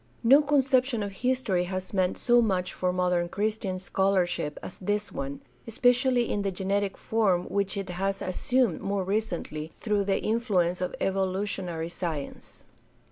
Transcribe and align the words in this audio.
No 0.23 0.41
conception 0.41 1.03
of 1.03 1.11
history 1.11 1.65
has 1.65 1.93
meant 1.93 2.17
so 2.17 2.41
much 2.41 2.73
for 2.73 2.91
modern 2.91 3.29
Christian 3.29 3.77
scholarship 3.77 4.57
as 4.63 4.79
this 4.79 5.11
one, 5.11 5.41
especially 5.67 6.27
in 6.31 6.41
the 6.41 6.49
genetic 6.51 6.97
form 6.97 7.43
which 7.49 7.77
it 7.77 7.87
has 7.89 8.19
assumed 8.19 8.81
more 8.81 9.03
recently 9.03 9.71
through 9.75 10.05
the 10.05 10.19
influ 10.19 10.65
ence 10.67 10.81
of 10.81 10.95
evolutionary 10.99 11.89
science. 11.89 12.63